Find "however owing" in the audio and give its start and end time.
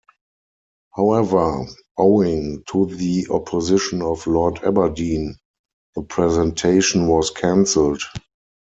0.95-2.63